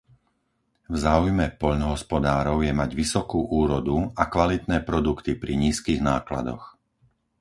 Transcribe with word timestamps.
V 0.89 0.97
záujme 1.05 1.45
poľnohospodárov 1.63 2.57
je 2.67 2.73
mať 2.79 2.89
vysokú 3.01 3.39
úrodu 3.61 3.97
a 4.21 4.33
kvalitné 4.35 4.77
produkty 4.89 5.31
pri 5.41 5.53
nízkych 5.63 5.99
nákladoch. 6.11 6.65